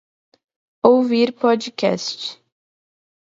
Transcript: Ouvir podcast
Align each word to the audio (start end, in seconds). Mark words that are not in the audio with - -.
Ouvir 0.89 1.29
podcast 1.41 2.41